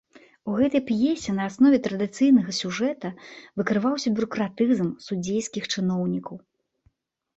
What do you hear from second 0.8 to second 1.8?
п'есе на аснове